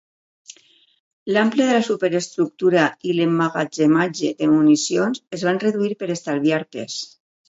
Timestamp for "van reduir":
5.49-5.91